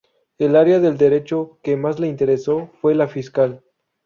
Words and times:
El 0.39 0.55
área 0.55 0.79
del 0.79 0.97
Derecho 0.97 1.59
que 1.61 1.77
más 1.77 1.99
le 1.99 2.07
interesó 2.07 2.71
fue 2.81 2.95
la 2.95 3.07
fiscal. 3.07 3.61